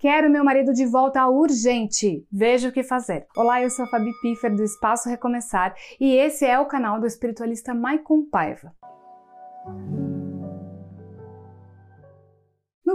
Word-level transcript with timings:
Quero 0.00 0.30
meu 0.30 0.44
marido 0.44 0.72
de 0.72 0.86
volta 0.86 1.26
urgente. 1.26 2.24
Veja 2.30 2.68
o 2.68 2.72
que 2.72 2.84
fazer. 2.84 3.26
Olá, 3.36 3.60
eu 3.60 3.68
sou 3.68 3.84
a 3.84 3.88
Fabi 3.88 4.12
Piffer 4.22 4.54
do 4.54 4.62
Espaço 4.62 5.08
Recomeçar 5.08 5.74
e 5.98 6.14
esse 6.14 6.44
é 6.46 6.56
o 6.56 6.66
canal 6.66 7.00
do 7.00 7.06
espiritualista 7.06 7.74
Maicon 7.74 8.22
Paiva. 8.30 8.72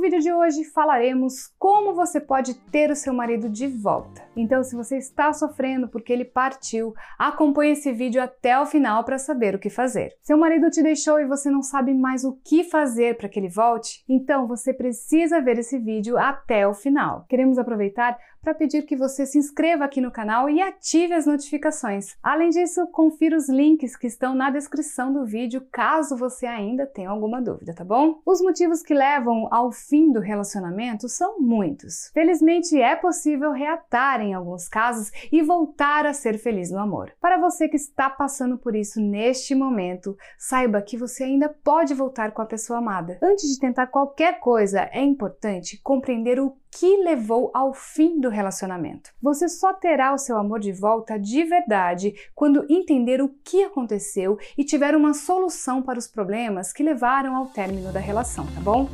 No 0.00 0.02
vídeo 0.02 0.20
de 0.20 0.32
hoje 0.32 0.64
falaremos 0.64 1.52
como 1.58 1.92
você 1.92 2.18
pode 2.18 2.54
ter 2.54 2.90
o 2.90 2.96
seu 2.96 3.12
marido 3.12 3.50
de 3.50 3.66
volta. 3.66 4.22
Então, 4.34 4.64
se 4.64 4.74
você 4.74 4.96
está 4.96 5.30
sofrendo 5.30 5.88
porque 5.88 6.10
ele 6.10 6.24
partiu, 6.24 6.94
acompanhe 7.18 7.72
esse 7.72 7.92
vídeo 7.92 8.22
até 8.22 8.58
o 8.58 8.64
final 8.64 9.04
para 9.04 9.18
saber 9.18 9.54
o 9.54 9.58
que 9.58 9.68
fazer. 9.68 10.16
Seu 10.22 10.38
marido 10.38 10.70
te 10.70 10.82
deixou 10.82 11.20
e 11.20 11.26
você 11.26 11.50
não 11.50 11.62
sabe 11.62 11.92
mais 11.92 12.24
o 12.24 12.32
que 12.42 12.64
fazer 12.64 13.18
para 13.18 13.28
que 13.28 13.38
ele 13.38 13.50
volte? 13.50 14.02
Então, 14.08 14.46
você 14.46 14.72
precisa 14.72 15.38
ver 15.38 15.58
esse 15.58 15.78
vídeo 15.78 16.16
até 16.16 16.66
o 16.66 16.72
final. 16.72 17.26
Queremos 17.28 17.58
aproveitar 17.58 18.16
para 18.42 18.54
pedir 18.54 18.82
que 18.82 18.96
você 18.96 19.26
se 19.26 19.38
inscreva 19.38 19.84
aqui 19.84 20.00
no 20.00 20.10
canal 20.10 20.48
e 20.48 20.60
ative 20.60 21.12
as 21.12 21.26
notificações. 21.26 22.16
Além 22.22 22.50
disso, 22.50 22.86
confira 22.88 23.36
os 23.36 23.48
links 23.48 23.96
que 23.96 24.06
estão 24.06 24.34
na 24.34 24.50
descrição 24.50 25.12
do 25.12 25.26
vídeo 25.26 25.66
caso 25.70 26.16
você 26.16 26.46
ainda 26.46 26.86
tenha 26.86 27.10
alguma 27.10 27.40
dúvida, 27.40 27.74
tá 27.74 27.84
bom? 27.84 28.20
Os 28.24 28.40
motivos 28.40 28.82
que 28.82 28.94
levam 28.94 29.46
ao 29.50 29.70
fim 29.90 30.12
do 30.12 30.20
relacionamento 30.20 31.08
são 31.08 31.40
muitos. 31.40 32.10
Felizmente 32.14 32.80
é 32.80 32.94
possível 32.94 33.50
reatar 33.50 34.20
em 34.20 34.32
alguns 34.32 34.68
casos 34.68 35.10
e 35.32 35.42
voltar 35.42 36.06
a 36.06 36.12
ser 36.12 36.38
feliz 36.38 36.70
no 36.70 36.78
amor. 36.78 37.12
Para 37.20 37.38
você 37.38 37.68
que 37.68 37.76
está 37.76 38.08
passando 38.08 38.56
por 38.56 38.76
isso 38.76 39.00
neste 39.00 39.52
momento, 39.52 40.16
saiba 40.38 40.80
que 40.80 40.96
você 40.96 41.24
ainda 41.24 41.48
pode 41.48 41.92
voltar 41.92 42.30
com 42.30 42.40
a 42.40 42.46
pessoa 42.46 42.78
amada. 42.78 43.18
Antes 43.20 43.50
de 43.50 43.58
tentar 43.58 43.88
qualquer 43.88 44.38
coisa, 44.38 44.88
é 44.92 45.02
importante 45.02 45.80
compreender 45.82 46.38
o 46.38 46.56
que 46.70 46.98
levou 46.98 47.50
ao 47.52 47.74
fim 47.74 48.20
do 48.20 48.28
relacionamento. 48.28 49.10
Você 49.20 49.48
só 49.48 49.72
terá 49.72 50.14
o 50.14 50.18
seu 50.18 50.38
amor 50.38 50.60
de 50.60 50.70
volta 50.70 51.18
de 51.18 51.42
verdade 51.42 52.14
quando 52.32 52.64
entender 52.70 53.20
o 53.20 53.28
que 53.28 53.64
aconteceu 53.64 54.38
e 54.56 54.62
tiver 54.62 54.94
uma 54.94 55.12
solução 55.12 55.82
para 55.82 55.98
os 55.98 56.06
problemas 56.06 56.72
que 56.72 56.84
levaram 56.84 57.34
ao 57.34 57.46
término 57.46 57.92
da 57.92 57.98
relação, 57.98 58.46
tá 58.54 58.60
bom? 58.60 58.88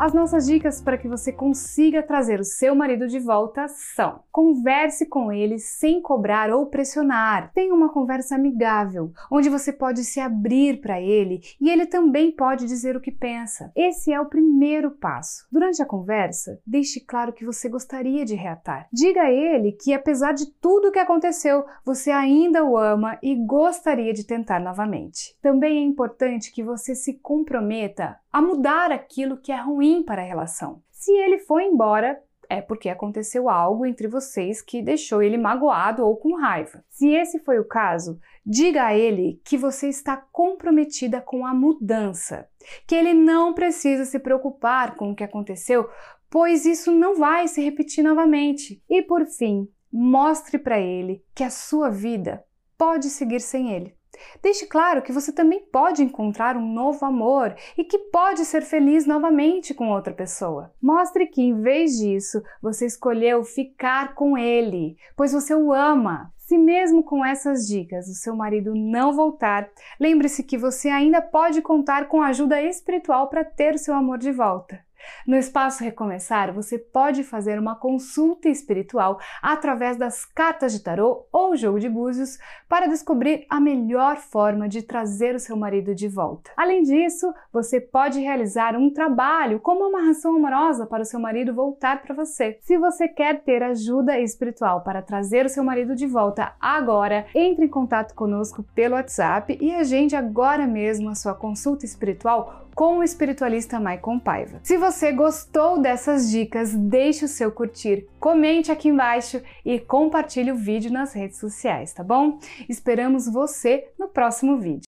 As 0.00 0.14
nossas 0.14 0.46
dicas 0.46 0.80
para 0.80 0.96
que 0.96 1.06
você 1.06 1.30
consiga 1.30 2.02
trazer 2.02 2.40
o 2.40 2.44
seu 2.44 2.74
marido 2.74 3.06
de 3.06 3.18
volta 3.18 3.68
são: 3.68 4.20
converse 4.32 5.04
com 5.04 5.30
ele 5.30 5.58
sem 5.58 6.00
cobrar 6.00 6.50
ou 6.50 6.64
pressionar. 6.64 7.52
Tenha 7.52 7.74
uma 7.74 7.92
conversa 7.92 8.34
amigável, 8.34 9.12
onde 9.30 9.50
você 9.50 9.70
pode 9.70 10.02
se 10.02 10.18
abrir 10.18 10.80
para 10.80 10.98
ele 10.98 11.42
e 11.60 11.68
ele 11.68 11.84
também 11.84 12.32
pode 12.32 12.66
dizer 12.66 12.96
o 12.96 13.00
que 13.00 13.12
pensa. 13.12 13.70
Esse 13.76 14.10
é 14.10 14.18
o 14.18 14.24
primeiro 14.24 14.90
passo. 14.92 15.46
Durante 15.52 15.82
a 15.82 15.86
conversa, 15.86 16.58
deixe 16.66 17.00
claro 17.00 17.34
que 17.34 17.44
você 17.44 17.68
gostaria 17.68 18.24
de 18.24 18.34
reatar. 18.34 18.88
Diga 18.90 19.24
a 19.24 19.30
ele 19.30 19.72
que, 19.72 19.92
apesar 19.92 20.32
de 20.32 20.50
tudo 20.50 20.88
o 20.88 20.92
que 20.92 20.98
aconteceu, 20.98 21.62
você 21.84 22.10
ainda 22.10 22.64
o 22.64 22.78
ama 22.78 23.18
e 23.22 23.34
gostaria 23.34 24.14
de 24.14 24.24
tentar 24.24 24.60
novamente. 24.60 25.36
Também 25.42 25.76
é 25.76 25.82
importante 25.82 26.50
que 26.50 26.62
você 26.62 26.94
se 26.94 27.18
comprometa 27.18 28.18
a 28.32 28.40
mudar 28.40 28.92
aquilo 28.92 29.36
que 29.36 29.52
é 29.52 29.60
ruim 29.60 30.02
para 30.02 30.22
a 30.22 30.24
relação. 30.24 30.82
Se 30.90 31.12
ele 31.12 31.38
foi 31.38 31.64
embora, 31.64 32.22
é 32.50 32.60
porque 32.60 32.88
aconteceu 32.88 33.48
algo 33.48 33.86
entre 33.86 34.08
vocês 34.08 34.60
que 34.60 34.82
deixou 34.82 35.22
ele 35.22 35.38
magoado 35.38 36.04
ou 36.04 36.16
com 36.16 36.34
raiva. 36.34 36.84
Se 36.88 37.08
esse 37.08 37.38
foi 37.38 37.60
o 37.60 37.64
caso, 37.64 38.18
diga 38.44 38.86
a 38.86 38.94
ele 38.94 39.40
que 39.44 39.56
você 39.56 39.88
está 39.88 40.16
comprometida 40.16 41.20
com 41.20 41.46
a 41.46 41.54
mudança, 41.54 42.48
que 42.86 42.94
ele 42.94 43.14
não 43.14 43.54
precisa 43.54 44.04
se 44.04 44.18
preocupar 44.18 44.96
com 44.96 45.12
o 45.12 45.14
que 45.14 45.22
aconteceu, 45.22 45.88
pois 46.28 46.66
isso 46.66 46.92
não 46.92 47.14
vai 47.16 47.46
se 47.46 47.62
repetir 47.62 48.02
novamente. 48.02 48.82
E 48.90 49.00
por 49.00 49.24
fim, 49.26 49.68
mostre 49.92 50.58
para 50.58 50.80
ele 50.80 51.24
que 51.32 51.44
a 51.44 51.50
sua 51.50 51.88
vida 51.88 52.44
pode 52.76 53.10
seguir 53.10 53.40
sem 53.40 53.72
ele. 53.72 53.94
Deixe 54.42 54.66
claro 54.66 55.02
que 55.02 55.12
você 55.12 55.32
também 55.32 55.60
pode 55.60 56.02
encontrar 56.02 56.56
um 56.56 56.72
novo 56.72 57.04
amor 57.04 57.54
e 57.76 57.84
que 57.84 57.98
pode 57.98 58.44
ser 58.44 58.62
feliz 58.62 59.06
novamente 59.06 59.74
com 59.74 59.90
outra 59.90 60.12
pessoa. 60.12 60.72
Mostre 60.80 61.26
que, 61.26 61.42
em 61.42 61.60
vez 61.60 61.98
disso, 61.98 62.42
você 62.62 62.86
escolheu 62.86 63.44
ficar 63.44 64.14
com 64.14 64.36
ele, 64.36 64.96
pois 65.16 65.32
você 65.32 65.54
o 65.54 65.72
ama. 65.72 66.32
Se 66.36 66.58
mesmo 66.58 67.04
com 67.04 67.24
essas 67.24 67.64
dicas 67.66 68.08
o 68.08 68.14
seu 68.14 68.34
marido 68.34 68.74
não 68.74 69.12
voltar, 69.14 69.70
lembre-se 70.00 70.42
que 70.42 70.58
você 70.58 70.88
ainda 70.88 71.22
pode 71.22 71.62
contar 71.62 72.08
com 72.08 72.20
ajuda 72.20 72.60
espiritual 72.60 73.28
para 73.28 73.44
ter 73.44 73.74
o 73.74 73.78
seu 73.78 73.94
amor 73.94 74.18
de 74.18 74.32
volta. 74.32 74.84
No 75.26 75.36
Espaço 75.36 75.84
Recomeçar, 75.84 76.52
você 76.52 76.78
pode 76.78 77.22
fazer 77.22 77.58
uma 77.58 77.74
consulta 77.74 78.48
espiritual 78.48 79.18
através 79.42 79.96
das 79.96 80.24
cartas 80.24 80.72
de 80.72 80.80
tarô 80.80 81.26
ou 81.32 81.56
jogo 81.56 81.78
de 81.78 81.88
búzios 81.88 82.38
para 82.68 82.88
descobrir 82.88 83.46
a 83.48 83.60
melhor 83.60 84.16
forma 84.16 84.68
de 84.68 84.82
trazer 84.82 85.34
o 85.34 85.40
seu 85.40 85.56
marido 85.56 85.94
de 85.94 86.08
volta. 86.08 86.50
Além 86.56 86.82
disso, 86.82 87.32
você 87.52 87.80
pode 87.80 88.20
realizar 88.20 88.76
um 88.76 88.92
trabalho 88.92 89.60
como 89.60 89.80
uma 89.80 89.98
amarração 89.98 90.36
amorosa 90.36 90.86
para 90.86 91.02
o 91.02 91.06
seu 91.06 91.20
marido 91.20 91.54
voltar 91.54 92.02
para 92.02 92.14
você. 92.14 92.58
Se 92.62 92.78
você 92.78 93.08
quer 93.08 93.42
ter 93.42 93.62
ajuda 93.62 94.18
espiritual 94.18 94.82
para 94.82 95.02
trazer 95.02 95.46
o 95.46 95.48
seu 95.48 95.62
marido 95.62 95.94
de 95.94 96.06
volta 96.06 96.54
agora, 96.60 97.26
entre 97.34 97.66
em 97.66 97.68
contato 97.68 98.14
conosco 98.14 98.62
pelo 98.74 98.94
WhatsApp 98.94 99.58
e 99.60 99.74
agende 99.74 100.16
agora 100.16 100.66
mesmo 100.66 101.08
a 101.10 101.14
sua 101.14 101.34
consulta 101.34 101.84
espiritual 101.84 102.69
com 102.80 102.96
o 102.96 103.04
espiritualista 103.04 103.78
Maicon 103.78 104.18
Paiva. 104.18 104.58
Se 104.62 104.78
você 104.78 105.12
gostou 105.12 105.82
dessas 105.82 106.30
dicas, 106.30 106.74
deixe 106.74 107.26
o 107.26 107.28
seu 107.28 107.52
curtir, 107.52 108.08
comente 108.18 108.72
aqui 108.72 108.88
embaixo 108.88 109.42
e 109.66 109.78
compartilhe 109.78 110.50
o 110.50 110.56
vídeo 110.56 110.90
nas 110.90 111.12
redes 111.12 111.38
sociais, 111.38 111.92
tá 111.92 112.02
bom? 112.02 112.38
Esperamos 112.70 113.28
você 113.28 113.86
no 113.98 114.08
próximo 114.08 114.58
vídeo. 114.58 114.88